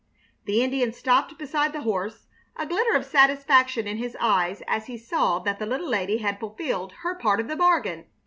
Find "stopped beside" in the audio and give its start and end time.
0.93-1.73